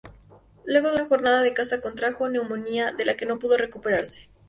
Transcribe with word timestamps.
Luego 0.65 0.87
de 0.89 0.95
una 0.95 1.05
jornada 1.05 1.43
de 1.43 1.53
caza, 1.53 1.79
contrajo 1.79 2.27
neumonía 2.27 2.91
de 2.91 3.05
la 3.05 3.15
que 3.15 3.27
no 3.27 3.37
pudo 3.37 3.55
recuperarse. 3.57 4.29